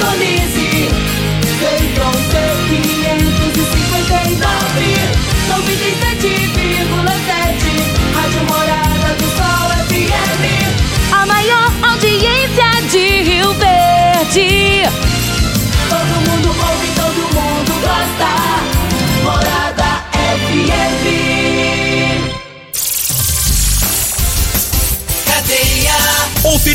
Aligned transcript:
Indonésia. 0.00 0.69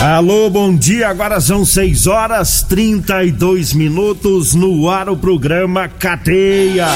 Alô, 0.00 0.48
bom 0.48 0.74
dia. 0.74 1.08
Agora 1.08 1.38
são 1.42 1.62
6 1.62 2.06
horas 2.06 2.62
32 2.62 3.74
minutos 3.74 4.54
no 4.54 4.88
ar 4.88 5.10
o 5.10 5.16
programa 5.16 5.88
Cadeia. 5.88 6.86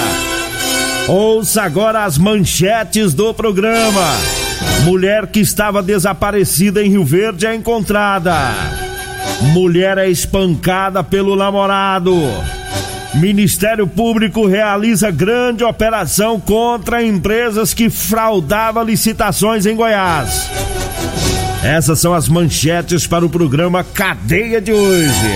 Ouça 1.07 1.63
agora 1.65 2.05
as 2.05 2.17
manchetes 2.17 3.13
do 3.13 3.35
programa. 3.35 4.17
Mulher 4.85 5.27
que 5.27 5.41
estava 5.41 5.83
desaparecida 5.83 6.83
em 6.83 6.89
Rio 6.89 7.05
Verde 7.05 7.47
é 7.47 7.55
encontrada. 7.55 8.35
Mulher 9.53 9.99
é 9.99 10.09
espancada 10.09 11.05
pelo 11.05 11.37
namorado. 11.37 12.17
Ministério 13.13 13.87
Público 13.87 14.47
realiza 14.47 15.11
grande 15.11 15.63
operação 15.63 16.41
contra 16.41 17.05
empresas 17.05 17.75
que 17.75 17.91
fraudavam 17.91 18.83
licitações 18.83 19.67
em 19.67 19.77
Goiás. 19.77 20.74
Essas 21.65 21.99
são 21.99 22.13
as 22.13 22.29
manchetes 22.29 23.07
para 23.07 23.25
o 23.25 23.31
programa 23.31 23.83
Cadeia 23.83 24.61
de 24.61 24.71
hoje. 24.71 25.31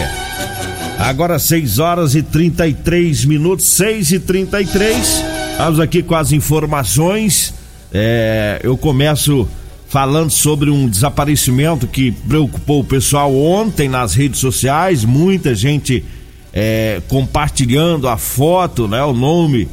Agora 0.98 1.38
6 1.38 1.78
horas 1.78 2.14
e 2.14 2.22
33 2.22 3.24
minutos, 3.24 3.64
6 3.68 4.12
e 4.12 4.20
33. 4.20 5.24
Vamos 5.56 5.80
aqui 5.80 6.02
com 6.02 6.14
as 6.14 6.30
informações. 6.30 7.54
É, 7.90 8.60
eu 8.62 8.76
começo 8.76 9.48
falando 9.88 10.30
sobre 10.30 10.68
um 10.68 10.86
desaparecimento 10.86 11.86
que 11.86 12.12
preocupou 12.12 12.80
o 12.80 12.84
pessoal 12.84 13.34
ontem 13.34 13.88
nas 13.88 14.12
redes 14.12 14.38
sociais. 14.38 15.06
Muita 15.06 15.54
gente 15.54 16.04
é, 16.52 17.00
compartilhando 17.08 18.06
a 18.06 18.18
foto, 18.18 18.86
né, 18.86 19.02
o 19.02 19.14
nome 19.14 19.66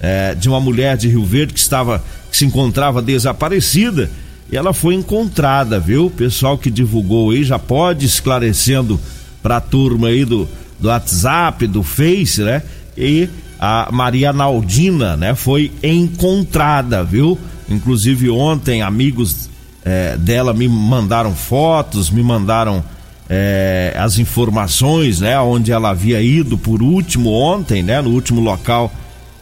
é, 0.00 0.34
de 0.34 0.48
uma 0.48 0.58
mulher 0.58 0.96
de 0.96 1.06
Rio 1.06 1.26
Verde 1.26 1.52
que 1.52 1.60
estava 1.60 2.02
que 2.30 2.36
se 2.38 2.46
encontrava 2.46 3.02
desaparecida 3.02 4.10
e 4.50 4.56
ela 4.56 4.72
foi 4.72 4.94
encontrada, 4.94 5.78
viu? 5.78 6.06
O 6.06 6.10
pessoal 6.10 6.56
que 6.56 6.70
divulgou 6.70 7.30
aí 7.30 7.44
já 7.44 7.58
pode 7.58 8.06
esclarecendo 8.06 8.98
para 9.42 9.58
a 9.58 9.60
turma 9.60 10.08
aí 10.08 10.24
do, 10.24 10.48
do 10.78 10.88
WhatsApp, 10.88 11.66
do 11.66 11.82
Face, 11.82 12.42
né? 12.42 12.62
E 12.96 13.28
a 13.60 13.88
Maria 13.92 14.32
Naldina, 14.32 15.16
né? 15.16 15.34
Foi 15.34 15.70
encontrada, 15.82 17.04
viu? 17.04 17.38
Inclusive 17.68 18.30
ontem 18.30 18.80
amigos 18.80 19.50
é, 19.84 20.16
dela 20.16 20.54
me 20.54 20.66
mandaram 20.66 21.34
fotos, 21.34 22.10
me 22.10 22.22
mandaram 22.22 22.82
é, 23.28 23.94
as 23.98 24.18
informações, 24.18 25.20
né? 25.20 25.38
Onde 25.38 25.72
ela 25.72 25.90
havia 25.90 26.22
ido 26.22 26.56
por 26.56 26.82
último 26.82 27.30
ontem, 27.30 27.82
né? 27.82 28.00
No 28.00 28.10
último 28.10 28.40
local 28.40 28.90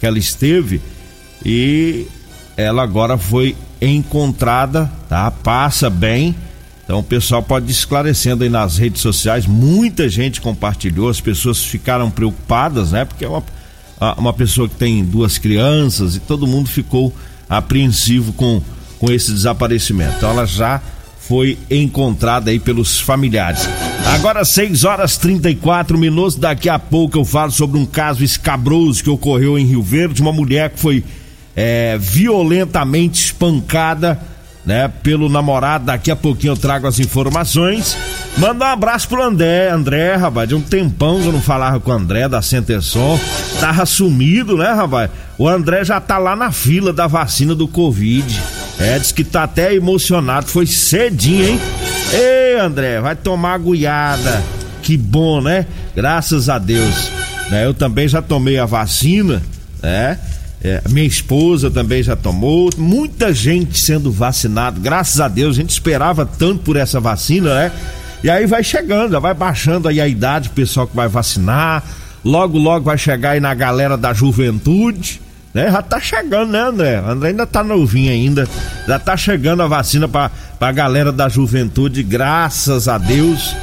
que 0.01 0.07
ela 0.07 0.19
esteve 0.19 0.81
e 1.45 2.07
ela 2.57 2.83
agora 2.83 3.19
foi 3.19 3.55
encontrada, 3.81 4.91
tá? 5.09 5.31
Passa 5.31 5.91
bem. 5.91 6.35
Então 6.85 7.01
o 7.01 7.03
pessoal 7.03 7.43
pode 7.43 7.67
ir 7.67 7.73
esclarecendo 7.73 8.45
aí 8.45 8.51
nas 8.51 8.79
redes 8.79 9.03
sociais. 9.03 9.47
Muita 9.47 10.09
gente 10.09 10.41
compartilhou, 10.41 11.09
as 11.09 11.21
pessoas 11.21 11.65
ficaram 11.65 12.11
preocupadas, 12.11 12.93
né? 12.93 13.05
Porque 13.05 13.25
é 13.25 13.29
uma, 13.29 13.43
uma 14.17 14.33
pessoa 14.33 14.69
que 14.69 14.77
tem 14.77 15.05
duas 15.05 15.37
crianças 15.37 16.15
e 16.17 16.21
todo 16.21 16.47
mundo 16.47 16.69
ficou 16.69 17.13
apreensivo 17.49 18.33
com, 18.33 18.63
com 18.99 19.11
esse 19.11 19.33
desaparecimento. 19.33 20.15
Então 20.17 20.31
ela 20.31 20.47
já 20.47 20.81
foi 21.19 21.59
encontrada 21.69 22.53
aí 22.53 22.61
pelos 22.61 23.01
familiares. 23.01 23.69
Agora 24.15 24.45
6 24.45 24.85
horas 24.85 25.17
34 25.17 25.99
minutos. 25.99 26.37
Daqui 26.37 26.69
a 26.69 26.79
pouco 26.79 27.19
eu 27.19 27.25
falo 27.25 27.51
sobre 27.51 27.79
um 27.79 27.85
caso 27.85 28.23
escabroso 28.23 29.03
que 29.03 29.11
ocorreu 29.11 29.59
em 29.59 29.67
Rio 29.67 29.83
Verde. 29.83 30.23
Uma 30.23 30.33
mulher 30.33 30.71
que 30.71 30.79
foi 30.79 31.05
é, 31.57 31.97
violentamente 31.99 33.25
espancada, 33.25 34.21
né, 34.65 34.91
pelo 35.03 35.29
namorado. 35.29 35.87
Daqui 35.87 36.11
a 36.11 36.17
pouquinho 36.17 36.53
eu 36.53 36.57
trago 36.57 36.87
as 36.87 37.01
informações. 37.01 37.97
Manda 38.37 38.67
um 38.67 38.69
abraço 38.69 39.09
pro 39.09 39.23
André, 39.23 39.71
André, 39.71 40.17
rapaz, 40.17 40.49
de 40.49 40.55
um 40.55 40.61
tempão 40.61 41.21
que 41.21 41.27
eu 41.27 41.33
não 41.33 41.41
falava 41.41 41.81
com 41.81 41.91
o 41.91 41.95
André 41.95 42.29
da 42.29 42.43
Centerson. 42.43 43.19
Tava 43.59 43.87
sumido, 43.87 44.59
né, 44.59 44.73
rapaz? 44.73 45.11
O 45.39 45.49
André 45.49 45.85
já 45.85 46.01
tá 46.01 46.19
lá 46.19 46.37
na 46.37 46.53
fila 46.53 46.93
da 46.93 47.07
vacina 47.07 47.55
do 47.55 47.67
Covid. 47.67 48.39
É, 48.79 48.99
diz 48.99 49.13
que 49.13 49.25
tá 49.25 49.45
até 49.45 49.75
emocionado. 49.75 50.49
Foi 50.49 50.67
cedinho, 50.67 51.47
hein? 51.47 51.61
Ei, 52.13 52.59
André, 52.61 53.01
vai 53.01 53.17
tomar 53.17 53.55
agulhada. 53.55 54.43
Que 54.83 54.97
bom, 54.97 55.41
né? 55.41 55.67
Graças 55.95 56.49
a 56.49 56.59
Deus. 56.59 57.11
Né? 57.51 57.65
Eu 57.65 57.73
também 57.73 58.07
já 58.07 58.21
tomei 58.21 58.59
a 58.59 58.67
vacina, 58.67 59.43
né? 59.83 60.19
É, 60.67 60.83
minha 60.89 61.07
esposa 61.07 61.71
também 61.71 62.03
já 62.03 62.17
tomou, 62.17 62.71
muita 62.77 63.33
gente 63.33 63.79
sendo 63.79 64.11
vacinado, 64.11 64.81
graças 64.81 65.21
a 65.21 65.29
Deus, 65.29 65.57
a 65.57 65.61
gente 65.61 65.71
esperava 65.71 66.27
tanto 66.27 66.65
por 66.65 66.75
essa 66.75 66.99
vacina, 66.99 67.55
né? 67.55 67.73
E 68.25 68.29
aí 68.29 68.47
vai 68.47 68.65
chegando, 68.65 69.21
vai 69.21 69.33
baixando 69.33 69.87
aí 69.87 70.01
a 70.01 70.09
idade, 70.09 70.49
o 70.49 70.53
pessoal 70.53 70.89
que 70.89 70.97
vai 70.97 71.07
vacinar, 71.07 71.85
logo, 72.25 72.59
logo 72.59 72.87
vai 72.87 72.99
chegar 72.99 73.31
aí 73.31 73.41
na 73.41 73.55
galera 73.55 73.97
da 73.97 74.13
juventude, 74.13 75.21
né? 75.55 75.71
Já 75.71 75.83
tá 75.83 76.01
chegando, 76.01 76.51
né, 76.51 76.59
André? 76.59 76.97
André 76.97 77.29
ainda 77.29 77.47
tá 77.47 77.63
novinho 77.63 78.11
ainda, 78.11 78.49
já 78.89 78.99
tá 78.99 79.17
chegando 79.17 79.63
a 79.63 79.69
vacina 79.69 80.09
pra, 80.09 80.33
pra 80.59 80.73
galera 80.73 81.13
da 81.13 81.29
juventude, 81.29 82.03
graças 82.03 82.89
a 82.89 82.99
Deus, 82.99 83.55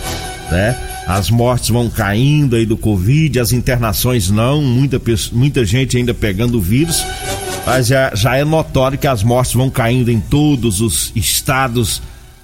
né? 0.49 0.92
As 1.07 1.29
mortes 1.29 1.69
vão 1.69 1.89
caindo 1.89 2.55
aí 2.55 2.65
do 2.65 2.77
Covid, 2.77 3.39
as 3.39 3.51
internações 3.51 4.29
não, 4.29 4.61
muita, 4.61 5.01
muita 5.31 5.65
gente 5.65 5.97
ainda 5.97 6.13
pegando 6.13 6.57
o 6.57 6.61
vírus, 6.61 7.05
mas 7.65 7.87
já, 7.87 8.13
já 8.15 8.37
é 8.37 8.45
notório 8.45 8.97
que 8.97 9.07
as 9.07 9.21
mortes 9.21 9.53
vão 9.53 9.69
caindo 9.69 10.09
em 10.09 10.19
todos 10.19 10.79
os 10.79 11.11
estados 11.15 12.01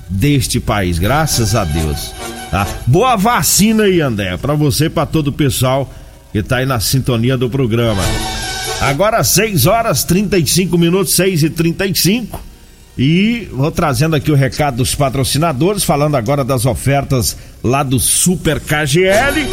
deste 0.10 0.60
país, 0.60 1.00
graças 1.00 1.56
a 1.56 1.64
Deus. 1.64 2.14
Tá? 2.52 2.68
Boa 2.86 3.16
vacina 3.16 3.84
aí, 3.84 4.02
André, 4.02 4.36
para 4.38 4.56
você 4.56 4.86
e 4.86 4.90
para 4.90 5.06
todo 5.06 5.28
o 5.28 5.34
pessoal 5.34 5.90
que 6.32 6.44
tá 6.44 6.58
aí 6.58 6.66
na 6.66 6.80
sintonia 6.80 7.38
do 7.38 7.50
programa. 7.50 8.02
Agora 8.82 9.24
6 9.24 9.66
horas 9.68 10.04
35 10.04 10.78
minutos, 10.78 11.14
6 11.14 11.44
e 11.44 11.50
35 11.50 12.40
e 12.44 12.49
vou 13.54 13.72
trazendo 13.72 14.14
aqui 14.14 14.30
o 14.30 14.36
recado 14.36 14.76
dos 14.78 14.94
patrocinadores, 14.94 15.86
falando 15.86 16.16
agora 16.16 16.44
das 16.44 16.66
ofertas 16.66 17.38
lá 17.64 17.82
do 17.82 17.98
Super 17.98 18.60
KGL. 18.60 19.48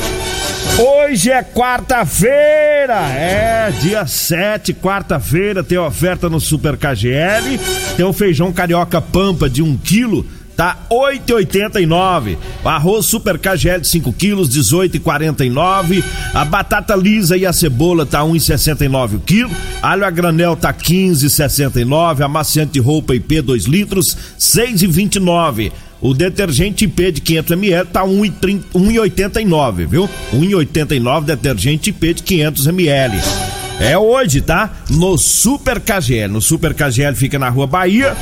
Hoje 0.77 1.31
é 1.31 1.45
quarta-feira, 1.45 3.01
é 3.09 3.73
dia 3.81 4.05
7, 4.05 4.75
quarta-feira, 4.75 5.63
tem 5.63 5.79
oferta 5.79 6.29
no 6.29 6.41
Super 6.41 6.77
KGL, 6.77 7.59
tem 7.97 8.05
o 8.05 8.13
feijão 8.13 8.53
carioca 8.53 9.01
pampa 9.01 9.49
de 9.49 9.63
1 9.63 9.67
um 9.67 9.77
quilo, 9.77 10.27
tá 10.57 10.79
8,89. 10.91 12.39
O 12.65 12.69
arroz 12.69 13.07
Super 13.07 13.39
KGL 13.39 13.81
de 13.81 13.89
5 13.89 14.13
quilos, 14.13 14.49
18,49. 14.49 16.03
A 16.33 16.45
batata 16.45 16.97
lisa 16.97 17.37
e 17.37 17.45
a 17.45 17.53
cebola 17.53 18.07
tá 18.07 18.21
1,69 18.21 19.17
o 19.17 19.21
quilo. 19.21 19.51
Alho 19.83 20.05
a 20.05 20.11
granel 20.11 20.57
tá 20.57 20.73
15,69. 20.73 22.23
Amaciante 22.23 22.81
roupa 22.81 23.15
IP 23.15 23.43
2 23.43 23.65
litros, 23.65 24.17
6,29. 24.39 25.73
O 26.01 26.13
detergente 26.13 26.85
IP 26.85 27.13
de 27.13 27.21
500 27.21 27.51
ml 27.53 27.87
tá 27.87 28.05
1,89, 28.05 29.87
viu? 29.87 30.09
1,89 30.33 31.25
detergente 31.25 31.91
IP 31.91 32.15
de 32.15 32.23
500 32.23 32.67
ml. 32.67 33.56
É 33.79 33.97
hoje, 33.97 34.41
tá? 34.41 34.71
No 34.89 35.19
Super 35.19 35.81
KGL. 35.81 36.33
No 36.33 36.41
Super 36.41 36.73
KGL 36.73 37.15
fica 37.15 37.39
na 37.39 37.51
Rua 37.51 37.67
Bahia, 37.67 38.17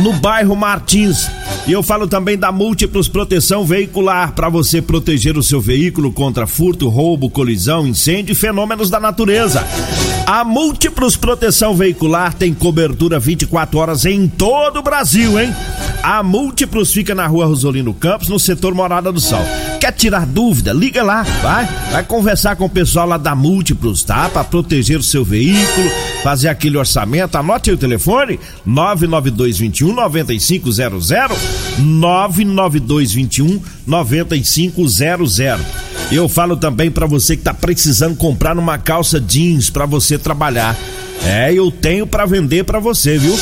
no 0.00 0.12
bairro 0.14 0.56
Martins. 0.56 1.30
E 1.66 1.72
eu 1.72 1.82
falo 1.82 2.06
também 2.08 2.36
da 2.36 2.50
Múltiplos 2.50 3.08
Proteção 3.08 3.64
Veicular 3.64 4.32
para 4.32 4.48
você 4.48 4.82
proteger 4.82 5.36
o 5.38 5.42
seu 5.42 5.60
veículo 5.60 6.12
contra 6.12 6.46
furto, 6.46 6.88
roubo, 6.88 7.30
colisão, 7.30 7.86
incêndio 7.86 8.32
e 8.32 8.36
fenômenos 8.36 8.90
da 8.90 8.98
natureza. 8.98 9.64
A 10.26 10.44
Múltiplos 10.44 11.16
Proteção 11.16 11.74
Veicular 11.74 12.34
tem 12.34 12.52
cobertura 12.52 13.18
24 13.18 13.78
horas 13.78 14.04
em 14.04 14.26
todo 14.26 14.80
o 14.80 14.82
Brasil, 14.82 15.38
hein? 15.40 15.54
A 16.02 16.22
Múltiplos 16.22 16.92
fica 16.92 17.14
na 17.14 17.26
Rua 17.26 17.46
Rosolino 17.46 17.94
Campos, 17.94 18.28
no 18.28 18.38
setor 18.38 18.74
Morada 18.74 19.12
do 19.12 19.20
Sol. 19.20 19.44
Quer 19.86 19.92
tirar 19.92 20.26
dúvida? 20.26 20.72
Liga 20.72 21.00
lá, 21.04 21.22
vai. 21.22 21.64
Vai 21.92 22.02
conversar 22.02 22.56
com 22.56 22.64
o 22.64 22.68
pessoal 22.68 23.06
lá 23.06 23.16
da 23.16 23.36
Múltiplos, 23.36 24.02
tá? 24.02 24.28
Para 24.28 24.42
proteger 24.42 24.98
o 24.98 25.02
seu 25.02 25.24
veículo, 25.24 25.88
fazer 26.24 26.48
aquele 26.48 26.76
orçamento. 26.76 27.38
Anote 27.38 27.70
aí 27.70 27.76
o 27.76 27.78
telefone: 27.78 28.40
99221 28.64 29.94
9500 29.94 31.08
99221 31.78 33.60
9500. 33.86 35.38
Eu 36.10 36.28
falo 36.28 36.56
também 36.56 36.90
para 36.90 37.06
você 37.06 37.36
que 37.36 37.44
tá 37.44 37.54
precisando 37.54 38.16
comprar 38.16 38.58
uma 38.58 38.78
calça 38.78 39.20
jeans 39.20 39.70
para 39.70 39.86
você 39.86 40.18
trabalhar. 40.18 40.76
É, 41.24 41.54
eu 41.54 41.70
tenho 41.70 42.08
para 42.08 42.26
vender 42.26 42.64
para 42.64 42.80
você, 42.80 43.18
viu? 43.18 43.38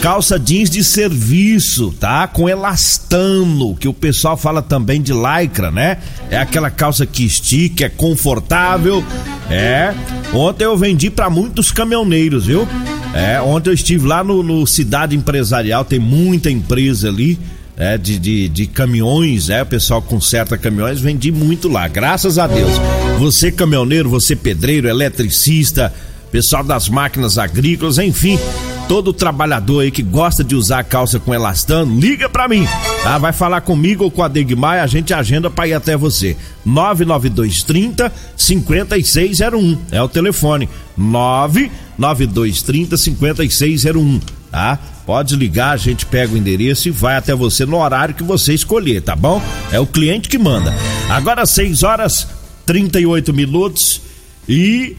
Calça 0.00 0.38
jeans 0.38 0.70
de 0.70 0.84
serviço, 0.84 1.92
tá? 1.98 2.28
Com 2.28 2.48
elastano, 2.48 3.74
que 3.74 3.88
o 3.88 3.92
pessoal 3.92 4.36
fala 4.36 4.62
também 4.62 5.00
de 5.02 5.12
lycra, 5.12 5.70
né? 5.70 5.98
É 6.30 6.38
aquela 6.38 6.70
calça 6.70 7.04
que 7.04 7.24
estica, 7.24 7.86
é 7.86 7.88
confortável. 7.88 9.02
É. 9.50 9.94
Ontem 10.32 10.64
eu 10.64 10.76
vendi 10.76 11.10
para 11.10 11.28
muitos 11.28 11.72
caminhoneiros, 11.72 12.46
viu? 12.46 12.68
É, 13.14 13.40
ontem 13.40 13.70
eu 13.70 13.74
estive 13.74 14.06
lá 14.06 14.22
no, 14.22 14.42
no 14.42 14.66
Cidade 14.66 15.16
Empresarial, 15.16 15.84
tem 15.84 15.98
muita 15.98 16.50
empresa 16.50 17.08
ali. 17.08 17.38
É, 17.78 17.98
de, 17.98 18.18
de, 18.18 18.48
de 18.48 18.66
caminhões, 18.66 19.50
é, 19.50 19.62
o 19.62 19.66
pessoal 19.66 20.00
conserta 20.00 20.56
caminhões, 20.56 20.98
vendi 20.98 21.30
muito 21.30 21.68
lá, 21.68 21.86
graças 21.86 22.38
a 22.38 22.46
Deus. 22.46 22.72
Você 23.18 23.52
caminhoneiro, 23.52 24.08
você 24.08 24.34
pedreiro, 24.34 24.88
eletricista, 24.88 25.92
pessoal 26.32 26.64
das 26.64 26.88
máquinas 26.88 27.36
agrícolas, 27.36 27.98
enfim, 27.98 28.38
todo 28.88 29.12
trabalhador 29.12 29.80
aí 29.80 29.90
que 29.90 30.02
gosta 30.02 30.44
de 30.44 30.54
usar 30.54 30.84
calça 30.84 31.18
com 31.18 31.34
elastano, 31.34 31.98
liga 31.98 32.28
pra 32.28 32.48
mim, 32.48 32.66
tá? 33.02 33.18
Vai 33.18 33.32
falar 33.32 33.60
comigo 33.60 34.04
ou 34.04 34.10
com 34.10 34.22
a 34.22 34.28
Degmar, 34.28 34.82
a 34.82 34.86
gente 34.86 35.12
agenda 35.12 35.50
pra 35.50 35.66
ir 35.66 35.74
até 35.74 35.96
você. 35.96 36.36
99230 36.64 38.12
5601 38.36 39.78
é 39.90 40.02
o 40.02 40.08
telefone. 40.08 40.68
99230 40.96 42.96
5601, 42.96 44.20
tá? 44.50 44.78
Pode 45.04 45.36
ligar, 45.36 45.70
a 45.70 45.76
gente 45.76 46.06
pega 46.06 46.34
o 46.34 46.36
endereço 46.36 46.88
e 46.88 46.90
vai 46.90 47.16
até 47.16 47.34
você 47.34 47.66
no 47.66 47.78
horário 47.78 48.14
que 48.14 48.22
você 48.22 48.54
escolher, 48.54 49.02
tá 49.02 49.14
bom? 49.14 49.42
É 49.70 49.80
o 49.80 49.86
cliente 49.86 50.28
que 50.28 50.38
manda. 50.38 50.74
Agora 51.08 51.44
6 51.44 51.82
horas 51.82 52.28
38 52.64 53.32
minutos 53.32 54.00
e 54.48 54.96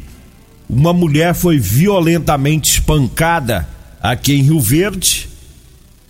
uma 0.70 0.94
mulher 0.94 1.34
foi 1.34 1.58
violentamente 1.58 2.72
espancada 2.72 3.68
aqui 4.02 4.34
em 4.34 4.42
Rio 4.42 4.60
Verde. 4.60 5.28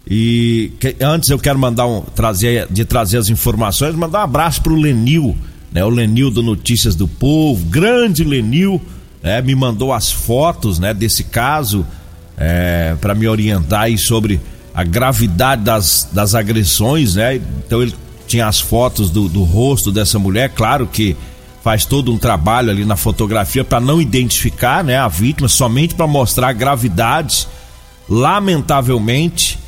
E 0.09 0.71
que, 0.79 0.95
antes 1.01 1.29
eu 1.29 1.37
quero 1.37 1.59
mandar 1.59 1.85
um 1.85 2.01
trazer 2.01 2.67
de 2.69 2.85
trazer 2.85 3.17
as 3.17 3.29
informações, 3.29 3.93
mandar 3.95 4.19
um 4.19 4.23
abraço 4.23 4.61
pro 4.61 4.75
Lenil, 4.75 5.37
né? 5.71 5.83
O 5.83 5.89
Lenil 5.89 6.31
do 6.31 6.41
Notícias 6.41 6.95
do 6.95 7.07
Povo, 7.07 7.65
grande 7.65 8.23
Lenil, 8.23 8.81
né? 9.21 9.41
Me 9.41 9.53
mandou 9.53 9.91
as 9.91 10.09
fotos, 10.11 10.79
né, 10.79 10.93
desse 10.93 11.25
caso 11.25 11.85
é, 12.37 12.95
para 13.01 13.13
me 13.13 13.27
orientar 13.27 13.81
aí 13.81 13.97
sobre 13.97 14.39
a 14.73 14.83
gravidade 14.83 15.63
das, 15.63 16.07
das 16.11 16.35
agressões, 16.35 17.15
né? 17.15 17.35
Então 17.35 17.81
ele 17.81 17.93
tinha 18.27 18.47
as 18.47 18.59
fotos 18.59 19.09
do, 19.09 19.27
do 19.27 19.43
rosto 19.43 19.91
dessa 19.91 20.19
mulher, 20.19 20.49
claro 20.49 20.85
que 20.87 21.17
faz 21.63 21.83
todo 21.83 22.13
um 22.13 22.17
trabalho 22.17 22.69
ali 22.69 22.85
na 22.85 22.95
fotografia 22.95 23.63
para 23.63 23.79
não 23.79 23.99
identificar, 23.99 24.83
né, 24.83 24.97
a 24.97 25.07
vítima, 25.07 25.49
somente 25.49 25.95
para 25.95 26.07
mostrar 26.07 26.49
a 26.49 26.53
gravidade. 26.53 27.47
Lamentavelmente, 28.09 29.59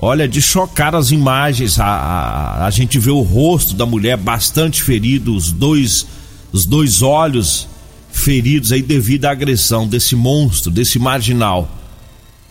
olha, 0.00 0.28
de 0.28 0.40
chocar 0.40 0.94
as 0.94 1.10
imagens, 1.10 1.80
a, 1.80 1.86
a, 1.86 2.66
a 2.66 2.70
gente 2.70 2.98
vê 2.98 3.10
o 3.10 3.22
rosto 3.22 3.74
da 3.74 3.84
mulher 3.84 4.16
bastante 4.16 4.82
ferido, 4.82 5.34
os 5.34 5.50
dois, 5.50 6.06
os 6.52 6.64
dois 6.64 7.02
olhos 7.02 7.68
feridos 8.10 8.72
aí 8.72 8.82
devido 8.82 9.26
à 9.26 9.30
agressão 9.30 9.86
desse 9.86 10.16
monstro, 10.16 10.70
desse 10.70 10.98
marginal. 10.98 11.68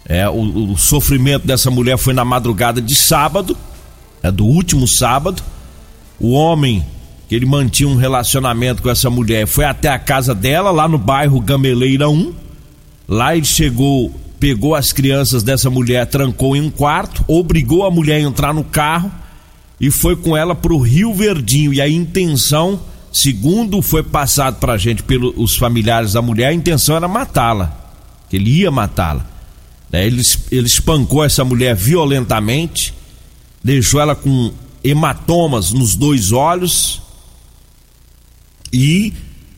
É, 0.06 0.28
o, 0.30 0.72
o, 0.72 0.78
sofrimento 0.78 1.46
dessa 1.46 1.70
mulher 1.70 1.98
foi 1.98 2.14
na 2.14 2.24
madrugada 2.24 2.82
de 2.82 2.96
sábado, 2.96 3.58
é 4.24 4.32
do 4.32 4.46
último 4.46 4.88
sábado. 4.88 5.44
O 6.20 6.32
homem 6.32 6.86
que 7.28 7.36
ele 7.36 7.46
mantinha 7.46 7.90
um 7.90 7.96
relacionamento 7.96 8.82
com 8.82 8.90
essa 8.90 9.10
mulher 9.10 9.46
foi 9.46 9.66
até 9.66 9.90
a 9.90 10.00
casa 10.00 10.34
dela, 10.34 10.72
lá 10.72 10.88
no 10.88 10.98
bairro 10.98 11.42
Gameleira 11.42 12.10
1. 12.10 12.34
Lá 13.08 13.36
ele 13.36 13.46
chegou, 13.46 14.14
pegou 14.40 14.76
as 14.76 14.92
crianças 14.94 15.44
dessa 15.44 15.70
mulher, 15.70 16.06
trancou 16.06 16.56
em 16.56 16.62
um 16.62 16.70
quarto, 16.70 17.24
obrigou 17.28 17.86
a 17.86 17.92
mulher 17.92 18.18
a 18.18 18.22
entrar 18.22 18.54
no 18.54 18.64
carro 18.64 19.12
e 19.80 19.92
foi 19.92 20.16
com 20.16 20.36
ela 20.36 20.56
para 20.56 20.74
o 20.74 20.80
Rio 20.80 21.14
Verdinho. 21.14 21.74
E 21.74 21.82
a 21.82 21.90
intenção, 21.90 22.80
segundo 23.12 23.82
foi 23.82 24.04
passado 24.04 24.60
para 24.60 24.74
a 24.74 24.78
gente 24.78 25.04
pelos 25.04 25.56
familiares 25.56 26.14
da 26.14 26.22
mulher, 26.22 26.48
a 26.48 26.54
intenção 26.54 26.96
era 26.96 27.08
matá-la, 27.08 27.76
que 28.30 28.38
ele 28.38 28.50
ia 28.50 28.72
matá-la. 28.72 29.26
Ele, 29.92 30.22
ele 30.52 30.68
espancou 30.68 31.24
essa 31.24 31.46
mulher 31.46 31.76
violentamente, 31.76 32.94
deixou 33.64 34.02
ela 34.02 34.16
com 34.16 34.52
hematomas 34.84 35.72
nos 35.72 35.96
dois 35.96 36.32
olhos 36.32 37.02
e 38.72 39.14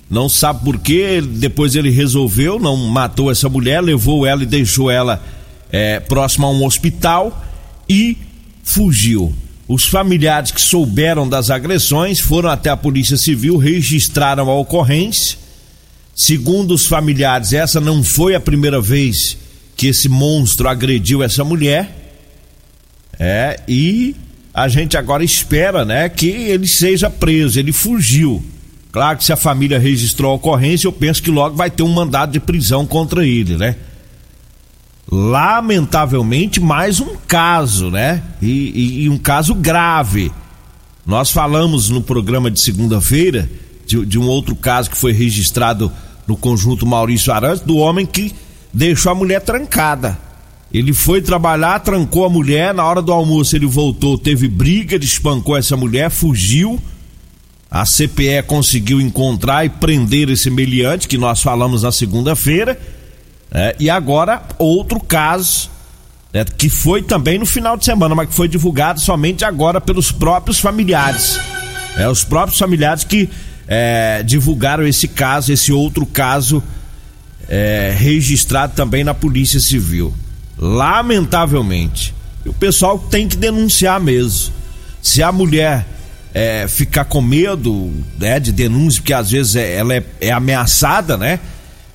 não 0.09 0.27
sabe 0.27 0.63
por 0.63 0.79
que. 0.79 1.21
Depois 1.21 1.75
ele 1.75 1.89
resolveu, 1.89 2.59
não 2.59 2.75
matou 2.75 3.31
essa 3.31 3.47
mulher, 3.47 3.81
levou 3.81 4.25
ela 4.25 4.43
e 4.43 4.47
deixou 4.47 4.89
ela 4.89 5.23
é, 5.71 5.99
próxima 5.99 6.47
a 6.47 6.51
um 6.51 6.65
hospital 6.65 7.45
e 7.87 8.17
fugiu. 8.63 9.33
Os 9.67 9.85
familiares 9.85 10.49
que 10.51 10.61
souberam 10.61 11.29
das 11.29 11.51
agressões 11.51 12.19
foram 12.19 12.49
até 12.49 12.71
a 12.71 12.77
Polícia 12.77 13.17
Civil, 13.17 13.57
registraram 13.57 14.49
a 14.49 14.55
ocorrência. 14.55 15.37
Segundo 16.15 16.73
os 16.73 16.87
familiares, 16.87 17.53
essa 17.53 17.79
não 17.79 18.03
foi 18.03 18.33
a 18.33 18.39
primeira 18.39 18.81
vez 18.81 19.37
que 19.77 19.87
esse 19.87 20.09
monstro 20.09 20.67
agrediu 20.67 21.21
essa 21.21 21.43
mulher. 21.43 21.95
É, 23.19 23.59
e 23.67 24.15
a 24.53 24.67
gente 24.67 24.97
agora 24.97 25.23
espera, 25.23 25.85
né, 25.85 26.09
que 26.09 26.27
ele 26.27 26.67
seja 26.67 27.09
preso. 27.09 27.59
Ele 27.59 27.71
fugiu. 27.71 28.43
Claro 28.91 29.17
que 29.17 29.23
se 29.23 29.31
a 29.31 29.37
família 29.37 29.77
registrou 29.77 30.31
a 30.31 30.35
ocorrência, 30.35 30.87
eu 30.87 30.91
penso 30.91 31.21
que 31.21 31.29
logo 31.29 31.55
vai 31.55 31.69
ter 31.69 31.83
um 31.83 31.93
mandado 31.93 32.31
de 32.31 32.39
prisão 32.39 32.85
contra 32.85 33.25
ele, 33.25 33.55
né? 33.55 33.75
Lamentavelmente, 35.11 36.59
mais 36.59 36.99
um 36.99 37.15
caso, 37.27 37.89
né? 37.89 38.23
E, 38.41 38.47
e, 38.47 39.03
e 39.03 39.09
um 39.09 39.17
caso 39.17 39.53
grave. 39.53 40.31
Nós 41.05 41.31
falamos 41.31 41.89
no 41.89 42.01
programa 42.01 42.51
de 42.51 42.59
segunda-feira 42.59 43.49
de, 43.85 44.05
de, 44.05 44.19
um 44.19 44.27
outro 44.27 44.55
caso 44.55 44.89
que 44.91 44.97
foi 44.97 45.11
registrado 45.11 45.91
no 46.27 46.37
conjunto 46.37 46.85
Maurício 46.85 47.33
Arantes, 47.33 47.61
do 47.61 47.77
homem 47.77 48.05
que 48.05 48.31
deixou 48.71 49.11
a 49.11 49.15
mulher 49.15 49.41
trancada. 49.41 50.15
Ele 50.71 50.93
foi 50.93 51.21
trabalhar, 51.23 51.79
trancou 51.79 52.25
a 52.25 52.29
mulher, 52.29 52.71
na 52.71 52.85
hora 52.85 53.01
do 53.01 53.11
almoço 53.11 53.55
ele 53.55 53.65
voltou, 53.65 54.15
teve 54.15 54.47
briga, 54.47 54.93
ele 54.93 55.05
espancou 55.05 55.57
essa 55.57 55.75
mulher, 55.75 56.11
fugiu. 56.11 56.79
A 57.71 57.85
CPE 57.85 58.43
conseguiu 58.47 58.99
encontrar 58.99 59.63
e 59.63 59.69
prender 59.69 60.29
esse 60.29 60.49
meliante 60.49 61.07
que 61.07 61.17
nós 61.17 61.41
falamos 61.41 61.83
na 61.83 61.91
segunda-feira. 61.91 62.79
É, 63.51 63.75
e 63.79 63.89
agora, 63.89 64.41
outro 64.57 64.99
caso, 64.99 65.69
é, 66.33 66.43
que 66.43 66.67
foi 66.67 67.03
também 67.03 67.37
no 67.37 67.45
final 67.45 67.77
de 67.77 67.85
semana, 67.85 68.15
mas 68.15 68.29
que 68.29 68.33
foi 68.33 68.47
divulgado 68.47 68.99
somente 68.99 69.45
agora 69.45 69.79
pelos 69.79 70.11
próprios 70.11 70.59
familiares. 70.59 71.39
É, 71.95 72.09
os 72.09 72.23
próprios 72.23 72.57
familiares 72.57 73.03
que 73.03 73.29
é, 73.67 74.23
divulgaram 74.23 74.85
esse 74.87 75.07
caso, 75.07 75.53
esse 75.53 75.71
outro 75.71 76.05
caso 76.07 76.63
é, 77.47 77.93
registrado 77.95 78.73
também 78.75 79.03
na 79.03 79.13
Polícia 79.13 79.59
Civil. 79.59 80.13
Lamentavelmente. 80.57 82.13
o 82.45 82.53
pessoal 82.53 82.97
tem 82.97 83.27
que 83.27 83.37
denunciar 83.37 83.99
mesmo. 83.99 84.53
Se 85.01 85.21
a 85.21 85.31
mulher 85.31 85.85
é, 86.33 86.67
ficar 86.67 87.05
com 87.05 87.21
medo 87.21 87.91
né, 88.17 88.39
de 88.39 88.51
denúncia, 88.51 89.01
porque 89.01 89.13
às 89.13 89.31
vezes 89.31 89.55
é, 89.55 89.75
ela 89.75 89.93
é, 89.93 90.03
é, 90.21 90.31
ameaçada, 90.31 91.17
né? 91.17 91.39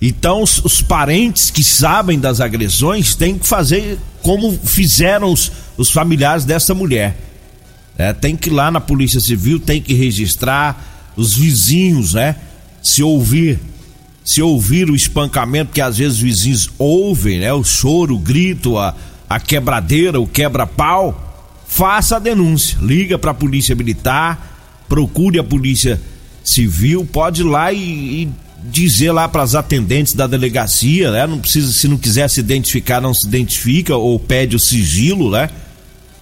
Então 0.03 0.43
os, 0.43 0.63
os, 0.65 0.83
parentes 0.83 1.51
que 1.51 1.63
sabem 1.63 2.19
das 2.19 2.41
agressões 2.41 3.15
têm 3.15 3.39
que 3.39 3.47
fazer 3.47 3.99
como 4.23 4.53
fizeram 4.53 5.33
os, 5.33 5.51
os 5.77 5.91
familiares 5.91 6.45
dessa 6.45 6.75
mulher. 6.75 7.17
É, 7.97 8.13
tem 8.13 8.37
que 8.37 8.49
ir 8.49 8.53
lá 8.53 8.71
na 8.71 8.81
Polícia 8.81 9.21
Civil, 9.21 9.61
tem 9.61 9.81
que 9.81 9.95
registrar 9.95 11.13
os 11.17 11.35
vizinhos, 11.35 12.15
né? 12.15 12.37
Se 12.83 13.03
ouvir, 13.03 13.59
se 14.25 14.43
ouvir 14.43 14.91
o 14.91 14.97
espancamento, 14.97 15.73
que 15.73 15.81
às 15.81 15.97
vezes 15.97 16.17
os 16.17 16.23
vizinhos 16.23 16.71
ouvem, 16.77 17.39
né? 17.39 17.53
O 17.53 17.63
choro, 17.63 18.17
o 18.17 18.19
grito, 18.19 18.77
a, 18.77 18.95
a 19.31 19.39
quebradeira, 19.39 20.21
o 20.21 20.27
quebra-pau 20.27 21.34
faça 21.75 22.17
a 22.17 22.19
denúncia. 22.21 22.79
Liga 22.81 23.19
para 23.19 23.33
a 23.33 23.35
Polícia 23.35 23.75
Militar, 23.75 24.85
procure 24.89 25.41
a 25.41 25.45
Polícia 25.45 26.01
Civil, 26.45 27.05
pode 27.05 27.41
ir 27.41 27.45
lá 27.45 27.73
e, 27.73 27.79
e 28.23 28.29
dizer 28.71 29.11
lá 29.11 29.29
para 29.29 29.43
as 29.43 29.57
atendentes 29.57 30.15
da 30.15 30.29
delegacia, 30.29 31.11
né? 31.11 31.27
Não 31.27 31.41
precisa, 31.41 31.73
se 31.73 31.89
não 31.89 31.99
quiser 31.99 32.31
se 32.31 32.39
identificar, 32.39 33.01
não 33.01 33.13
se 33.13 33.27
identifica 33.27 33.97
ou 33.97 34.21
pede 34.21 34.55
o 34.55 34.59
sigilo, 34.59 35.33
né? 35.33 35.51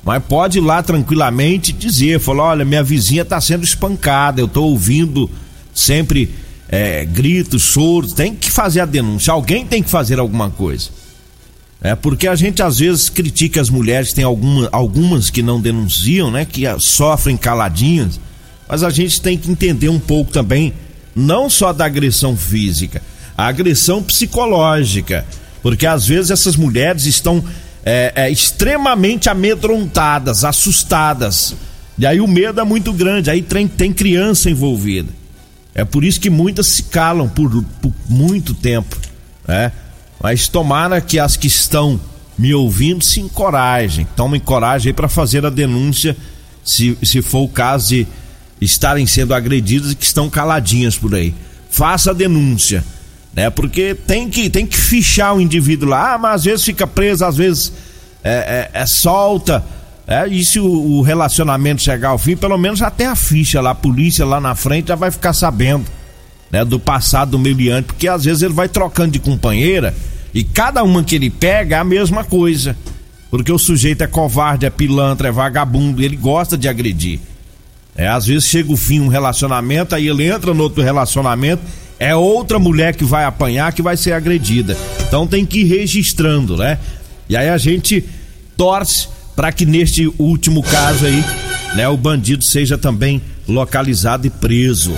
Mas 0.03 0.25
pode 0.25 0.57
ir 0.57 0.63
lá 0.63 0.83
tranquilamente 0.83 1.71
dizer, 1.71 2.19
falar, 2.19 2.45
olha, 2.45 2.65
minha 2.65 2.83
vizinha 2.83 3.21
está 3.21 3.39
sendo 3.39 3.63
espancada, 3.63 4.41
eu 4.41 4.47
estou 4.47 4.71
ouvindo 4.71 5.31
sempre 5.75 6.31
é, 6.67 7.05
gritos, 7.05 7.63
choros, 7.63 8.15
tem 8.15 8.35
que 8.35 8.51
fazer 8.51 8.81
a 8.81 8.87
denúncia, 8.87 9.35
alguém 9.35 9.67
tem 9.67 9.83
que 9.83 9.91
fazer 9.91 10.19
alguma 10.19 10.49
coisa. 10.49 11.02
É 11.83 11.97
porque 11.97 12.29
a 12.29 12.37
gente 12.37 12.63
às 12.63 12.79
vezes 12.79 13.09
critica 13.09 13.61
as 13.61 13.69
mulheres, 13.69 14.13
tem 14.13 14.25
alguma, 14.25 14.69
algumas 14.71 15.31
que 15.31 15.43
não 15.43 15.61
denunciam, 15.61 16.31
né? 16.31 16.45
Que 16.45 16.63
sofrem 16.79 17.37
caladinhas. 17.37 18.21
Mas 18.69 18.85
a 18.85 18.91
gente 18.91 19.21
tem 19.21 19.37
que 19.37 19.51
entender 19.51 19.89
um 19.89 19.99
pouco 19.99 20.31
também, 20.31 20.73
não 21.15 21.51
só 21.51 21.73
da 21.73 21.85
agressão 21.85 22.37
física, 22.37 23.03
a 23.37 23.47
agressão 23.47 24.03
psicológica. 24.03 25.27
Porque 25.61 25.87
às 25.87 26.07
vezes 26.07 26.31
essas 26.31 26.57
mulheres 26.57 27.05
estão 27.05 27.45
é, 27.85 28.13
é, 28.15 28.31
extremamente 28.31 29.29
amedrontadas, 29.29 30.45
assustadas. 30.45 31.55
E 31.99 32.07
aí 32.07 32.21
o 32.21 32.29
medo 32.29 32.61
é 32.61 32.65
muito 32.65 32.93
grande, 32.93 33.29
aí 33.29 33.43
tem, 33.43 33.67
tem 33.67 33.93
criança 33.93 34.49
envolvida. 34.49 35.09
É 35.75 35.85
por 35.85 36.05
isso 36.05 36.21
que 36.21 36.31
muitas 36.31 36.67
se 36.67 36.85
calam 36.85 37.29
por, 37.29 37.65
por 37.81 37.93
muito 38.09 38.55
tempo. 38.55 38.97
Né? 39.47 39.73
Mas 40.23 40.47
tomara 40.47 41.01
que 41.01 41.19
as 41.19 41.37
que 41.37 41.49
estão 41.49 42.01
me 42.39 42.55
ouvindo 42.55 43.05
se 43.05 43.21
encorajem, 43.21 44.07
tomem 44.17 44.41
coragem 44.41 44.91
aí 44.91 44.93
para 44.93 45.09
fazer 45.09 45.45
a 45.45 45.51
denúncia, 45.51 46.17
se, 46.65 46.97
se 47.03 47.21
for 47.21 47.41
o 47.41 47.49
caso 47.49 47.89
de 47.89 48.07
estarem 48.61 49.07
sendo 49.07 49.35
agredidas 49.35 49.93
e 49.93 49.95
que 49.97 50.05
estão 50.05 50.31
caladinhas 50.31 50.97
por 50.97 51.15
aí. 51.15 51.35
Faça 51.69 52.11
a 52.11 52.15
denúncia, 52.15 52.85
né? 53.35 53.51
Porque 53.51 53.95
tem 53.95 54.31
que, 54.31 54.49
tem 54.49 54.65
que 54.65 54.77
fichar 54.77 55.35
o 55.35 55.41
indivíduo 55.41 55.89
lá, 55.89 56.15
ah, 56.15 56.19
mas 56.19 56.35
às 56.37 56.45
vezes 56.45 56.65
fica 56.65 56.87
preso, 56.87 57.25
às 57.25 57.37
vezes 57.37 57.73
é, 58.23 58.71
é, 58.75 58.81
é 58.83 58.87
solta. 58.87 59.65
É, 60.07 60.29
e 60.29 60.45
se 60.45 60.61
o, 60.61 60.67
o, 60.67 61.03
relacionamento 61.03 61.83
chegar 61.83 62.11
ao 62.11 62.19
fim, 62.19 62.37
pelo 62.37 62.59
menos 62.59 62.81
tem 62.97 63.07
a 63.07 63.17
ficha 63.17 63.61
lá, 63.61 63.71
a 63.71 63.75
polícia 63.75 64.25
lá 64.25 64.41
na 64.41 64.55
frente 64.55 64.89
já 64.89 64.95
vai 64.95 65.11
ficar 65.11 65.33
sabendo 65.33 65.85
né, 66.51 66.65
do 66.65 66.79
passado 66.79 67.33
do 67.33 67.39
meliante, 67.39 67.87
porque 67.87 68.07
às 68.07 68.25
vezes 68.25 68.43
ele 68.43 68.53
vai 68.53 68.69
trocando 68.69 69.13
de 69.13 69.19
companheira 69.19 69.95
e 70.35 70.43
cada 70.43 70.83
uma 70.83 71.05
que 71.05 71.15
ele 71.15 71.31
pega 71.31 71.77
é 71.77 71.79
a 71.79 71.85
mesma 71.85 72.25
coisa. 72.25 72.77
Porque 73.31 73.51
o 73.51 73.59
sujeito 73.59 74.03
é 74.03 74.07
covarde, 74.07 74.67
é 74.67 74.71
pilantra, 74.71 75.29
é 75.29 75.33
vagabundo, 75.33 76.03
ele 76.03 76.17
gosta 76.17 76.57
de 76.57 76.69
agredir. 76.69 77.19
É, 77.95 78.09
às 78.09 78.27
vezes 78.27 78.49
chega 78.49 78.73
o 78.73 78.77
fim 78.77 79.01
um 79.01 79.09
relacionamento, 79.09 79.95
aí 79.95 80.09
ele 80.09 80.27
entra 80.27 80.55
no 80.55 80.63
outro 80.63 80.83
relacionamento, 80.83 81.63
é 81.99 82.15
outra 82.15 82.59
mulher 82.59 82.95
que 82.95 83.05
vai 83.05 83.25
apanhar, 83.25 83.73
que 83.73 83.83
vai 83.83 83.97
ser 83.97 84.13
agredida. 84.13 84.77
Então 85.07 85.27
tem 85.27 85.45
que 85.45 85.61
ir 85.61 85.65
registrando, 85.65 86.57
né? 86.57 86.79
E 87.29 87.37
aí 87.37 87.49
a 87.49 87.59
gente 87.59 88.05
torce 88.57 89.09
para 89.37 89.53
que 89.53 89.65
neste 89.65 90.13
último 90.19 90.63
caso 90.63 91.07
aí, 91.07 91.25
né, 91.75 91.89
o 91.89 91.97
bandido 91.97 92.45
seja 92.45 92.77
também 92.77 93.21
localizado 93.49 94.27
e 94.27 94.31
preso. 94.31 94.93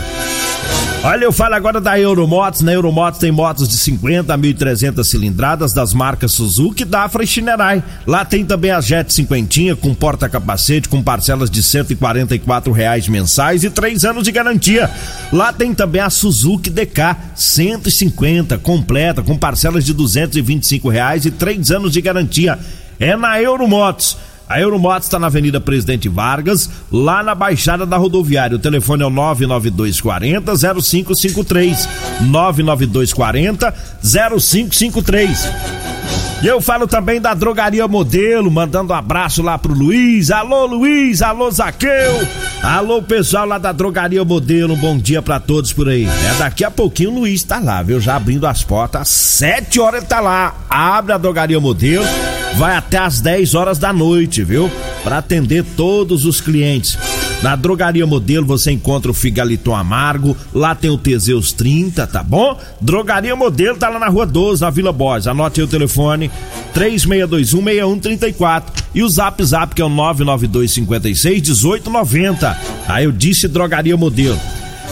Olha, 1.06 1.24
eu 1.24 1.32
falo 1.32 1.54
agora 1.54 1.82
da 1.82 2.00
Euromotos. 2.00 2.62
Na 2.62 2.72
Euromotos 2.72 3.20
tem 3.20 3.30
motos 3.30 3.68
de 3.68 3.74
50 3.74 4.32
a 4.32 4.38
1.300 4.38 5.04
cilindradas 5.04 5.74
das 5.74 5.92
marcas 5.92 6.32
Suzuki, 6.32 6.82
Dafra 6.82 7.22
e 7.22 7.26
Shinerai. 7.26 7.84
Lá 8.06 8.24
tem 8.24 8.42
também 8.42 8.70
a 8.70 8.80
Jet 8.80 9.12
50 9.12 9.76
com 9.82 9.94
porta-capacete 9.94 10.88
com 10.88 11.02
parcelas 11.02 11.50
de 11.50 11.62
144 11.62 12.72
reais 12.72 13.06
mensais 13.06 13.64
e 13.64 13.68
3 13.68 14.02
anos 14.06 14.24
de 14.24 14.32
garantia. 14.32 14.90
Lá 15.30 15.52
tem 15.52 15.74
também 15.74 16.00
a 16.00 16.08
Suzuki 16.08 16.70
DK 16.70 17.14
150 17.34 18.56
completa 18.56 19.22
com 19.22 19.36
parcelas 19.36 19.84
de 19.84 19.92
225 19.92 20.88
reais 20.88 21.26
e 21.26 21.30
3 21.30 21.70
anos 21.70 21.92
de 21.92 22.00
garantia. 22.00 22.58
É 22.98 23.14
na 23.14 23.38
Euromotos. 23.42 24.16
A 24.48 24.60
Euromotos 24.60 25.06
está 25.06 25.18
na 25.18 25.28
Avenida 25.28 25.60
Presidente 25.60 26.08
Vargas, 26.08 26.68
lá 26.92 27.22
na 27.22 27.34
Baixada 27.34 27.86
da 27.86 27.96
Rodoviária. 27.96 28.56
O 28.56 28.60
telefone 28.60 29.02
é 29.02 29.06
o 29.06 29.10
99240 29.10 30.52
0553. 30.54 31.88
99240 32.20 33.74
0553. 34.02 35.48
E 36.42 36.46
eu 36.46 36.60
falo 36.60 36.86
também 36.86 37.22
da 37.22 37.32
Drogaria 37.32 37.88
Modelo, 37.88 38.50
mandando 38.50 38.92
um 38.92 38.96
abraço 38.96 39.40
lá 39.40 39.56
pro 39.56 39.72
Luiz. 39.72 40.30
Alô, 40.30 40.66
Luiz, 40.66 41.22
alô, 41.22 41.50
Zaqueu. 41.50 42.28
Alô, 42.62 43.02
pessoal 43.02 43.46
lá 43.46 43.56
da 43.56 43.72
Drogaria 43.72 44.22
Modelo, 44.22 44.74
um 44.74 44.76
bom 44.76 44.98
dia 44.98 45.22
para 45.22 45.40
todos 45.40 45.72
por 45.72 45.88
aí. 45.88 46.04
É, 46.06 46.38
daqui 46.38 46.62
a 46.62 46.70
pouquinho 46.70 47.12
o 47.12 47.20
Luiz 47.20 47.42
tá 47.42 47.58
lá, 47.58 47.82
viu? 47.82 47.98
Já 47.98 48.16
abrindo 48.16 48.46
as 48.46 48.62
portas, 48.62 49.00
às 49.00 49.08
7 49.08 49.80
horas 49.80 50.00
ele 50.00 50.06
tá 50.06 50.20
lá. 50.20 50.54
Abre 50.68 51.14
a 51.14 51.18
Drogaria 51.18 51.58
Modelo 51.58 52.04
vai 52.56 52.76
até 52.76 52.98
às 52.98 53.20
10 53.20 53.54
horas 53.54 53.78
da 53.78 53.92
noite, 53.92 54.42
viu? 54.44 54.70
Para 55.02 55.18
atender 55.18 55.64
todos 55.76 56.24
os 56.24 56.40
clientes. 56.40 56.96
Na 57.42 57.56
Drogaria 57.56 58.06
Modelo 58.06 58.46
você 58.46 58.70
encontra 58.72 59.10
o 59.10 59.14
Figaliton 59.14 59.74
Amargo, 59.74 60.34
lá 60.52 60.72
tem 60.74 60.90
o 60.90 60.96
Teseus 60.96 61.52
30, 61.52 62.06
tá 62.06 62.22
bom? 62.22 62.58
Drogaria 62.80 63.36
Modelo 63.36 63.76
tá 63.76 63.90
lá 63.90 63.98
na 63.98 64.08
Rua 64.08 64.24
12, 64.24 64.62
na 64.62 64.70
Vila 64.70 64.92
Borges. 64.92 65.26
Anote 65.26 65.60
aí 65.60 65.66
o 65.66 65.68
telefone 65.68 66.30
36216134 66.74 68.62
e 68.94 69.02
o 69.02 69.08
Zap 69.08 69.44
Zap 69.44 69.74
que 69.74 69.82
é 69.82 69.84
o 69.84 69.90
992561890. 69.90 72.56
Aí 72.88 73.04
eu 73.04 73.12
disse 73.12 73.46
Drogaria 73.46 73.94
Modelo. 73.96 74.40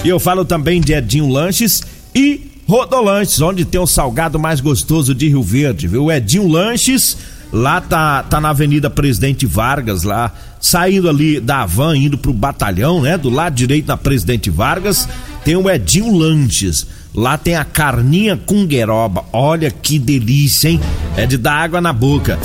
E 0.05 0.09
eu 0.09 0.19
falo 0.19 0.45
também 0.45 0.81
de 0.81 0.93
Edinho 0.93 1.31
Lanches 1.31 1.85
e 2.15 2.51
Rodolanches, 2.67 3.41
onde 3.41 3.65
tem 3.65 3.81
o 3.81 3.87
salgado 3.87 4.37
mais 4.39 4.61
gostoso 4.61 5.15
de 5.15 5.29
Rio 5.29 5.43
Verde, 5.43 5.89
viu? 5.89 6.13
Edinho 6.13 6.47
Lanches 6.49 7.17
Lá 7.53 7.81
tá, 7.81 8.23
tá 8.23 8.41
na 8.41 8.51
Avenida 8.51 8.89
Presidente 8.89 9.45
Vargas, 9.45 10.05
lá, 10.05 10.33
saindo 10.59 11.09
ali 11.09 11.39
da 11.39 11.67
van, 11.67 11.97
indo 11.97 12.17
pro 12.17 12.33
batalhão, 12.33 13.03
né? 13.03 13.19
Do 13.19 13.29
lado 13.29 13.55
direito 13.55 13.89
na 13.89 13.97
Presidente 13.97 14.49
Vargas, 14.49 15.07
tem 15.45 15.55
o 15.55 15.69
Edinho 15.69 16.17
Lanches. 16.17 16.87
Lá 17.15 17.37
tem 17.37 17.57
a 17.57 17.65
carninha 17.65 18.39
com 18.39 18.65
gueroba. 18.65 19.25
Olha 19.33 19.71
que 19.71 19.99
delícia, 19.99 20.71
hein? 20.71 20.81
É 21.15 21.27
de 21.27 21.37
dar 21.37 21.57
água 21.57 21.81
na 21.81 21.93
boca. 21.93 22.39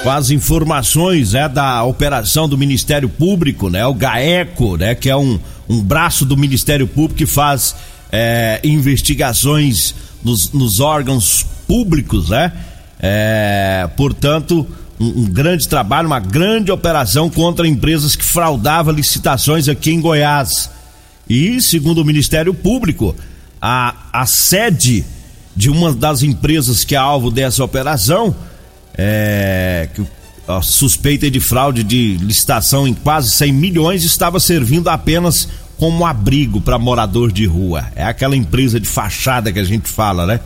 com 0.03 0.09
as 0.09 0.29
informações 0.29 1.31
né, 1.31 1.47
da 1.47 1.81
operação 1.83 2.47
do 2.47 2.57
Ministério 2.57 3.07
Público, 3.07 3.69
né? 3.69 3.85
O 3.87 3.93
GAECO, 3.93 4.75
né? 4.75 4.93
Que 4.93 5.09
é 5.09 5.15
um, 5.15 5.39
um 5.67 5.81
braço 5.81 6.25
do 6.25 6.35
Ministério 6.35 6.85
Público 6.85 7.15
que 7.15 7.25
faz 7.25 7.73
é, 8.11 8.59
investigações 8.65 9.95
nos, 10.21 10.51
nos 10.51 10.81
órgãos 10.81 11.45
públicos, 11.65 12.29
né? 12.29 12.51
É, 12.99 13.89
portanto, 13.95 14.67
um, 14.99 15.21
um 15.21 15.23
grande 15.23 15.69
trabalho, 15.69 16.07
uma 16.07 16.19
grande 16.19 16.69
operação 16.69 17.29
contra 17.29 17.65
empresas 17.65 18.13
que 18.13 18.25
fraudavam 18.25 18.93
licitações 18.93 19.69
aqui 19.69 19.91
em 19.91 20.01
Goiás. 20.01 20.69
E, 21.29 21.61
segundo 21.61 21.99
o 21.99 22.05
Ministério 22.05 22.53
Público, 22.53 23.15
a, 23.61 23.95
a 24.11 24.25
sede 24.25 25.05
de 25.55 25.69
uma 25.69 25.93
das 25.93 26.23
empresas 26.23 26.83
que 26.83 26.93
é 26.93 26.97
alvo 26.97 27.31
dessa 27.31 27.63
operação, 27.63 28.35
é, 28.97 29.89
que 29.93 30.03
a 30.47 30.61
suspeita 30.61 31.29
de 31.31 31.39
fraude 31.39 31.83
de 31.83 32.17
licitação 32.17 32.87
em 32.87 32.93
quase 32.93 33.31
100 33.31 33.53
milhões, 33.53 34.03
estava 34.03 34.39
servindo 34.39 34.89
apenas 34.89 35.47
como 35.77 36.05
abrigo 36.05 36.61
para 36.61 36.77
morador 36.77 37.31
de 37.31 37.45
rua. 37.45 37.85
É 37.95 38.03
aquela 38.03 38.35
empresa 38.35 38.79
de 38.79 38.87
fachada 38.87 39.51
que 39.51 39.59
a 39.59 39.63
gente 39.63 39.87
fala, 39.87 40.25
né? 40.25 40.39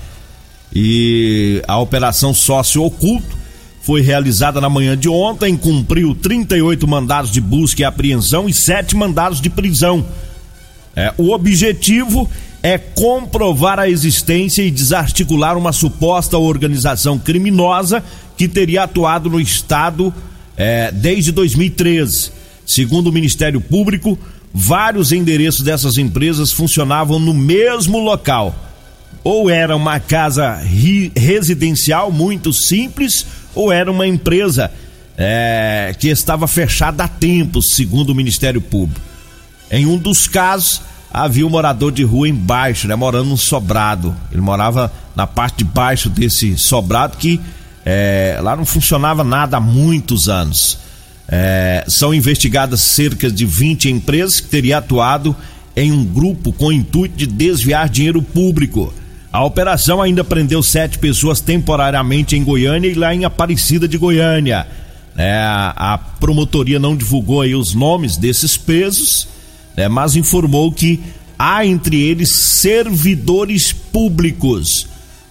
E 0.74 1.62
a 1.68 1.80
operação 1.80 2.34
sócio 2.34 2.84
oculto 2.84 3.38
foi 3.82 4.02
realizada 4.02 4.60
na 4.60 4.70
manhã 4.70 4.98
de 4.98 5.08
ontem, 5.08 5.56
cumpriu 5.56 6.14
38 6.14 6.88
mandados 6.88 7.32
de 7.32 7.40
busca 7.40 7.82
e 7.82 7.86
apreensão 7.86 8.48
e 8.48 8.54
sete 8.54 8.96
mandados 8.96 9.40
de 9.40 9.50
prisão. 9.50 10.06
É, 10.96 11.14
o 11.18 11.32
objetivo 11.32 12.30
é 12.62 12.78
comprovar 12.78 13.80
a 13.80 13.90
existência 13.90 14.62
e 14.62 14.72
desarticular 14.72 15.58
uma 15.58 15.72
suposta 15.72 16.38
organização 16.38 17.18
criminosa 17.18 18.04
que 18.38 18.48
teria 18.48 18.84
atuado 18.84 19.30
no 19.30 19.42
estado 19.42 20.14
é, 20.56 20.92
desde 20.92 21.32
2013. 21.32 22.32
Segundo 22.66 23.08
o 23.08 23.12
Ministério 23.12 23.60
Público, 23.60 24.18
vários 24.54 25.12
endereços 25.12 25.62
dessas 25.62 25.98
empresas 25.98 26.52
funcionavam 26.52 27.20
no 27.20 27.34
mesmo 27.34 28.00
local. 28.00 28.56
Ou 29.24 29.50
era 29.50 29.76
uma 29.76 30.00
casa 30.00 30.62
residencial 31.16 32.12
muito 32.12 32.54
simples, 32.54 33.26
ou 33.56 33.72
era 33.72 33.92
uma 33.92 34.08
empresa 34.08 34.72
é, 35.18 35.96
que 36.00 36.08
estava 36.08 36.48
fechada 36.48 37.04
há 37.04 37.08
tempos, 37.08 37.72
segundo 37.72 38.12
o 38.12 38.16
Ministério 38.16 38.62
Público. 38.62 39.02
Em 39.72 39.86
um 39.86 39.98
dos 39.98 40.28
casos, 40.28 40.82
havia 41.12 41.46
um 41.46 41.50
morador 41.50 41.92
de 41.92 42.04
rua 42.04 42.30
embaixo, 42.30 42.88
né, 42.88 42.96
morando 42.96 43.30
num 43.30 43.38
sobrado. 43.38 44.16
Ele 44.32 44.42
morava 44.42 44.92
na 45.16 45.26
parte 45.26 45.58
de 45.58 45.64
baixo 45.66 46.10
desse 46.10 46.58
sobrado 46.58 47.18
que 47.18 47.42
é, 47.90 48.38
lá 48.42 48.54
não 48.54 48.66
funcionava 48.66 49.24
nada 49.24 49.56
há 49.56 49.62
muitos 49.62 50.28
anos. 50.28 50.78
É, 51.26 51.86
são 51.88 52.14
investigadas 52.14 52.82
cerca 52.82 53.32
de 53.32 53.46
20 53.46 53.90
empresas 53.90 54.42
que 54.42 54.50
teriam 54.50 54.78
atuado 54.78 55.34
em 55.74 55.90
um 55.94 56.04
grupo 56.04 56.52
com 56.52 56.66
o 56.66 56.74
intuito 56.74 57.16
de 57.16 57.26
desviar 57.26 57.88
dinheiro 57.88 58.22
público. 58.22 58.94
A 59.32 59.42
operação 59.42 60.02
ainda 60.02 60.22
prendeu 60.22 60.62
sete 60.62 61.00
pessoas 61.00 61.40
temporariamente 61.40 62.36
em 62.36 62.44
Goiânia 62.44 62.90
e 62.90 62.94
lá 62.94 63.16
em 63.16 63.24
Aparecida 63.24 63.88
de 63.88 63.98
Goiânia. 63.98 64.68
É, 65.18 65.42
a, 65.42 65.98
promotoria 66.20 66.80
não 66.80 66.94
divulgou 66.94 67.40
aí 67.40 67.56
os 67.56 67.74
nomes 67.74 68.18
desses 68.18 68.58
pesos, 68.58 69.30
né, 69.78 69.88
mas 69.88 70.18
informou 70.18 70.74
que 70.74 71.00
há 71.40 71.66
entre 71.66 72.02
eles 72.02 72.32
servidores 72.32 73.72
públicos. 73.72 74.88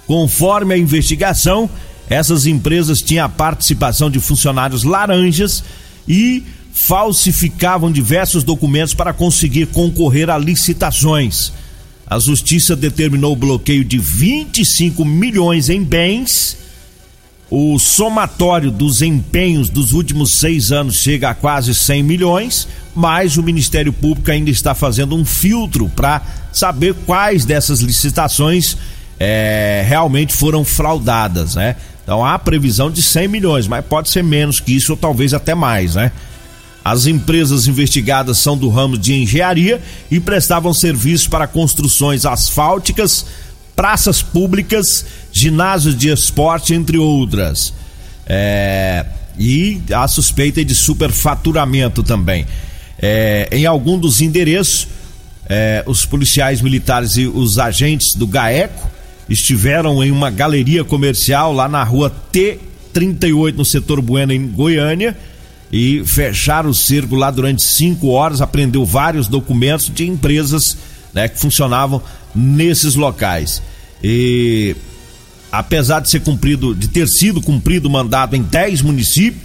Conforme 0.06 0.72
a 0.72 0.78
investigação, 0.78 1.68
essas 2.08 2.46
empresas 2.46 3.02
tinham 3.02 3.26
a 3.26 3.28
participação 3.28 4.10
de 4.10 4.20
funcionários 4.20 4.84
laranjas 4.84 5.64
e 6.06 6.44
falsificavam 6.72 7.90
diversos 7.90 8.44
documentos 8.44 8.94
para 8.94 9.12
conseguir 9.12 9.66
concorrer 9.66 10.28
a 10.28 10.36
licitações. 10.36 11.52
A 12.06 12.18
justiça 12.18 12.76
determinou 12.76 13.32
o 13.32 13.36
bloqueio 13.36 13.84
de 13.84 13.98
25 13.98 15.04
milhões 15.04 15.68
em 15.68 15.82
bens. 15.82 16.56
O 17.50 17.78
somatório 17.78 18.70
dos 18.70 19.02
empenhos 19.02 19.68
dos 19.68 19.92
últimos 19.92 20.34
seis 20.34 20.70
anos 20.70 20.96
chega 20.96 21.30
a 21.30 21.34
quase 21.34 21.74
100 21.74 22.02
milhões, 22.02 22.68
mas 22.94 23.36
o 23.36 23.42
Ministério 23.42 23.92
Público 23.92 24.30
ainda 24.30 24.50
está 24.50 24.74
fazendo 24.74 25.16
um 25.16 25.24
filtro 25.24 25.88
para 25.88 26.22
saber 26.52 26.94
quais 27.06 27.44
dessas 27.44 27.80
licitações 27.80 28.76
é, 29.18 29.84
realmente 29.88 30.32
foram 30.32 30.64
fraudadas, 30.64 31.54
né? 31.54 31.76
Então 32.06 32.24
há 32.24 32.38
previsão 32.38 32.88
de 32.88 33.02
100 33.02 33.26
milhões, 33.26 33.66
mas 33.66 33.84
pode 33.84 34.08
ser 34.10 34.22
menos 34.22 34.60
que 34.60 34.76
isso 34.76 34.92
ou 34.92 34.96
talvez 34.96 35.34
até 35.34 35.56
mais, 35.56 35.96
né? 35.96 36.12
As 36.84 37.06
empresas 37.06 37.66
investigadas 37.66 38.38
são 38.38 38.56
do 38.56 38.68
ramo 38.68 38.96
de 38.96 39.12
engenharia 39.12 39.82
e 40.08 40.20
prestavam 40.20 40.72
serviço 40.72 41.28
para 41.28 41.48
construções 41.48 42.24
asfálticas, 42.24 43.26
praças 43.74 44.22
públicas, 44.22 45.04
ginásios 45.32 45.96
de 45.96 46.08
esporte, 46.08 46.74
entre 46.74 46.96
outras. 46.96 47.74
É, 48.24 49.04
e 49.36 49.82
a 49.92 50.06
suspeita 50.06 50.64
de 50.64 50.76
superfaturamento 50.76 52.04
também. 52.04 52.46
É, 53.00 53.48
em 53.50 53.66
algum 53.66 53.98
dos 53.98 54.20
endereços, 54.20 54.86
é, 55.48 55.82
os 55.86 56.06
policiais 56.06 56.60
militares 56.60 57.16
e 57.16 57.26
os 57.26 57.58
agentes 57.58 58.14
do 58.14 58.28
GAECO 58.28 58.95
estiveram 59.28 60.02
em 60.02 60.10
uma 60.10 60.30
galeria 60.30 60.84
comercial 60.84 61.52
lá 61.52 61.68
na 61.68 61.82
rua 61.82 62.14
T38, 62.32 63.54
no 63.54 63.64
setor 63.64 64.00
Bueno, 64.00 64.32
em 64.32 64.46
Goiânia 64.46 65.16
e 65.72 66.02
fecharam 66.04 66.70
o 66.70 66.74
cerco 66.74 67.16
lá 67.16 67.30
durante 67.30 67.62
cinco 67.62 68.08
horas, 68.08 68.40
apreendeu 68.40 68.84
vários 68.84 69.26
documentos 69.26 69.90
de 69.92 70.06
empresas 70.06 70.76
né, 71.12 71.28
que 71.28 71.40
funcionavam 71.40 72.00
nesses 72.34 72.94
locais. 72.94 73.62
E 74.02 74.76
apesar 75.50 76.00
de 76.00 76.10
ser 76.10 76.20
cumprido, 76.20 76.74
de 76.74 76.88
ter 76.88 77.08
sido 77.08 77.40
cumprido 77.40 77.88
o 77.88 77.90
mandado 77.90 78.36
em 78.36 78.42
10 78.42 78.82
municípios, 78.82 79.42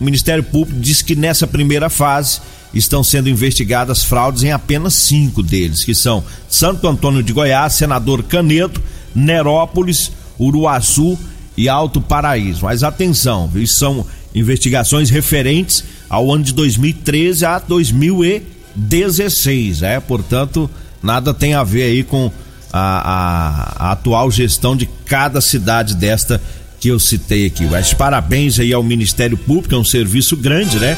o 0.00 0.04
Ministério 0.04 0.42
Público 0.42 0.80
diz 0.80 1.02
que 1.02 1.14
nessa 1.14 1.46
primeira 1.46 1.88
fase 1.88 2.40
estão 2.74 3.04
sendo 3.04 3.28
investigadas 3.28 4.02
fraudes 4.02 4.42
em 4.42 4.52
apenas 4.52 4.94
cinco 4.94 5.42
deles, 5.42 5.84
que 5.84 5.94
são 5.94 6.24
Santo 6.48 6.88
Antônio 6.88 7.22
de 7.22 7.32
Goiás, 7.32 7.74
Senador 7.74 8.22
Canedo, 8.24 8.82
Nerópolis, 9.14 10.10
Uruaçu 10.38 11.18
e 11.56 11.68
Alto 11.68 12.00
Paraíso. 12.00 12.64
Mas 12.64 12.82
atenção, 12.82 13.46
viu? 13.48 13.66
são 13.66 14.06
investigações 14.34 15.10
referentes 15.10 15.84
ao 16.08 16.32
ano 16.32 16.44
de 16.44 16.52
2013 16.52 17.44
a 17.44 17.58
2016, 17.58 19.82
é, 19.82 20.00
portanto, 20.00 20.68
nada 21.02 21.32
tem 21.32 21.54
a 21.54 21.62
ver 21.62 21.84
aí 21.84 22.02
com 22.02 22.30
a, 22.72 23.78
a, 23.78 23.88
a 23.88 23.92
atual 23.92 24.30
gestão 24.30 24.76
de 24.76 24.86
cada 25.06 25.40
cidade 25.40 25.94
desta 25.94 26.40
que 26.80 26.88
eu 26.88 26.98
citei 26.98 27.46
aqui. 27.46 27.64
Mas 27.64 27.94
parabéns 27.94 28.58
aí 28.58 28.72
ao 28.72 28.82
Ministério 28.82 29.36
Público, 29.36 29.74
é 29.74 29.78
um 29.78 29.84
serviço 29.84 30.36
grande, 30.36 30.78
né? 30.78 30.96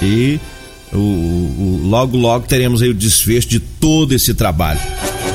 E 0.00 0.38
o, 0.92 0.96
o, 0.96 1.80
logo, 1.84 2.16
logo 2.16 2.46
teremos 2.46 2.80
aí 2.80 2.88
o 2.88 2.94
desfecho 2.94 3.48
de 3.48 3.60
todo 3.60 4.14
esse 4.14 4.32
trabalho. 4.34 4.80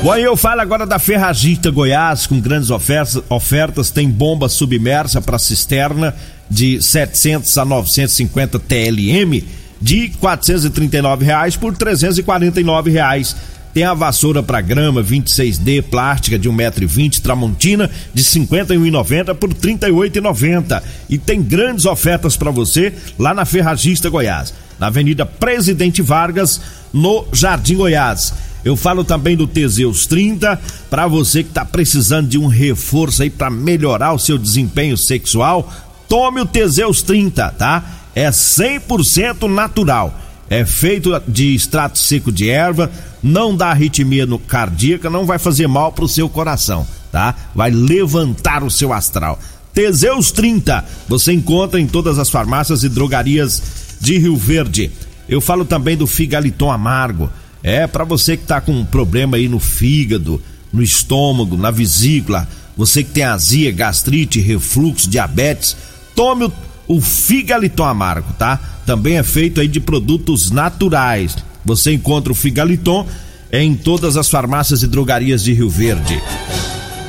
Bom, 0.06 0.14
eu 0.14 0.36
falo 0.36 0.60
agora 0.60 0.86
da 0.86 1.00
Ferragista 1.00 1.68
Goiás, 1.68 2.28
com 2.28 2.40
grandes 2.40 2.70
ofertas, 2.70 3.20
ofertas 3.28 3.90
tem 3.90 4.08
bomba 4.08 4.48
submersa 4.48 5.20
para 5.20 5.36
cisterna 5.36 6.14
de 6.48 6.80
700 6.80 7.58
a 7.58 7.64
950 7.64 8.56
TLM 8.60 9.42
de 9.82 10.10
439 10.20 11.24
reais 11.24 11.56
por 11.56 11.76
349 11.76 12.88
reais. 12.88 13.34
Tem 13.74 13.82
a 13.82 13.94
vassoura 13.94 14.44
para 14.44 14.60
grama 14.60 15.02
26D 15.02 15.82
plástica 15.82 16.38
de 16.38 16.48
1,20m 16.48 17.20
Tramontina 17.20 17.90
de 18.14 18.22
R$ 18.22 18.46
51,90 18.46 19.34
por 19.34 19.48
R$ 19.48 19.56
38,90. 19.56 20.82
E 21.10 21.18
tem 21.18 21.42
grandes 21.42 21.84
ofertas 21.84 22.36
para 22.36 22.52
você 22.52 22.94
lá 23.18 23.34
na 23.34 23.44
Ferragista 23.44 24.08
Goiás, 24.08 24.54
na 24.78 24.86
Avenida 24.86 25.26
Presidente 25.26 26.00
Vargas, 26.00 26.60
no 26.92 27.26
Jardim 27.32 27.74
Goiás. 27.74 28.32
Eu 28.66 28.74
falo 28.74 29.04
também 29.04 29.36
do 29.36 29.46
Teseus 29.46 30.06
30 30.06 30.60
para 30.90 31.06
você 31.06 31.44
que 31.44 31.50
está 31.50 31.64
precisando 31.64 32.26
de 32.26 32.36
um 32.36 32.48
reforço 32.48 33.22
aí 33.22 33.30
para 33.30 33.48
melhorar 33.48 34.12
o 34.12 34.18
seu 34.18 34.36
desempenho 34.36 34.96
sexual. 34.96 35.72
Tome 36.08 36.40
o 36.40 36.46
Teseus 36.46 37.00
30, 37.00 37.48
tá? 37.50 37.84
É 38.12 38.28
100% 38.28 39.48
natural. 39.48 40.18
É 40.50 40.64
feito 40.64 41.12
de 41.28 41.54
extrato 41.54 41.96
seco 41.96 42.32
de 42.32 42.50
erva, 42.50 42.90
não 43.22 43.56
dá 43.56 43.68
arritmia 43.68 44.26
no 44.26 44.36
cardíaca, 44.36 45.08
não 45.08 45.24
vai 45.24 45.38
fazer 45.38 45.68
mal 45.68 45.92
pro 45.92 46.08
seu 46.08 46.28
coração, 46.28 46.84
tá? 47.12 47.36
Vai 47.54 47.70
levantar 47.70 48.64
o 48.64 48.70
seu 48.70 48.92
astral. 48.92 49.38
Teseus 49.72 50.32
30, 50.32 50.84
você 51.06 51.32
encontra 51.32 51.80
em 51.80 51.86
todas 51.86 52.18
as 52.18 52.28
farmácias 52.28 52.82
e 52.82 52.88
drogarias 52.88 53.62
de 54.00 54.18
Rio 54.18 54.36
Verde. 54.36 54.90
Eu 55.28 55.40
falo 55.40 55.64
também 55.64 55.96
do 55.96 56.08
figaliton 56.08 56.72
amargo. 56.72 57.30
É 57.62 57.86
para 57.86 58.04
você 58.04 58.36
que 58.36 58.44
tá 58.44 58.60
com 58.60 58.72
um 58.72 58.84
problema 58.84 59.36
aí 59.36 59.48
no 59.48 59.58
fígado, 59.58 60.40
no 60.72 60.82
estômago, 60.82 61.56
na 61.56 61.70
vesícula, 61.70 62.48
você 62.76 63.02
que 63.02 63.10
tem 63.10 63.24
azia, 63.24 63.72
gastrite, 63.72 64.40
refluxo, 64.40 65.08
diabetes, 65.08 65.76
tome 66.14 66.44
o, 66.44 66.52
o 66.86 67.00
figaliton 67.00 67.84
amargo, 67.84 68.32
tá? 68.34 68.60
Também 68.84 69.16
é 69.16 69.22
feito 69.22 69.60
aí 69.60 69.68
de 69.68 69.80
produtos 69.80 70.50
naturais. 70.50 71.36
Você 71.64 71.92
encontra 71.92 72.30
o 72.30 72.36
figaliton 72.36 73.06
em 73.52 73.74
todas 73.74 74.16
as 74.16 74.28
farmácias 74.28 74.82
e 74.82 74.86
drogarias 74.86 75.42
de 75.42 75.52
Rio 75.52 75.70
Verde. 75.70 76.20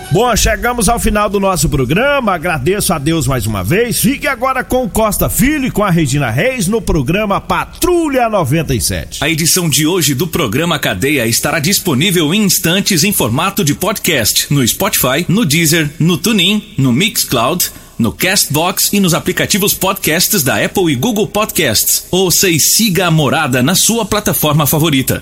Bom, 0.09 0.33
chegamos 0.37 0.87
ao 0.87 0.97
final 0.97 1.29
do 1.29 1.37
nosso 1.37 1.67
programa. 1.67 2.33
Agradeço 2.33 2.93
a 2.93 2.97
Deus 2.97 3.27
mais 3.27 3.45
uma 3.45 3.61
vez. 3.61 3.99
Fique 3.99 4.25
agora 4.25 4.63
com 4.63 4.87
Costa 4.87 5.29
Filho 5.29 5.65
e 5.65 5.71
com 5.71 5.83
a 5.83 5.89
Regina 5.89 6.31
Reis 6.31 6.65
no 6.65 6.81
programa 6.81 7.41
Patrulha 7.41 8.29
97. 8.29 9.21
A 9.21 9.29
edição 9.29 9.69
de 9.69 9.85
hoje 9.85 10.15
do 10.15 10.25
programa 10.25 10.79
Cadeia 10.79 11.27
estará 11.27 11.59
disponível 11.59 12.33
em 12.33 12.43
instantes 12.43 13.03
em 13.03 13.11
formato 13.11 13.65
de 13.65 13.75
podcast 13.75 14.47
no 14.49 14.65
Spotify, 14.65 15.25
no 15.27 15.43
Deezer, 15.45 15.89
no 15.99 16.17
TuneIn, 16.17 16.63
no 16.77 16.93
Mixcloud, 16.93 17.69
no 17.99 18.13
Castbox 18.13 18.93
e 18.93 19.01
nos 19.01 19.13
aplicativos 19.13 19.73
podcasts 19.73 20.41
da 20.41 20.63
Apple 20.63 20.89
e 20.89 20.95
Google 20.95 21.27
Podcasts. 21.27 22.05
Ouça 22.11 22.47
e 22.47 22.61
siga 22.61 23.07
a 23.07 23.11
morada 23.11 23.61
na 23.61 23.75
sua 23.75 24.05
plataforma 24.05 24.65
favorita. 24.65 25.21